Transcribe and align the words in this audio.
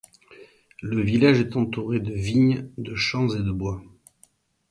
Le 0.81 0.99
village 0.99 1.39
est 1.41 1.55
entouré 1.55 1.99
de 1.99 2.11
vignes, 2.11 2.67
de 2.79 2.95
champs 2.95 3.29
et 3.35 3.43
de 3.43 3.51
bois. 3.51 3.83